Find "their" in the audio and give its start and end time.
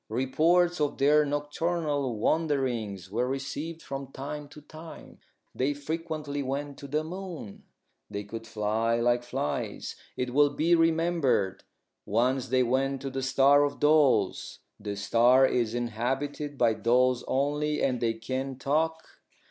0.97-1.23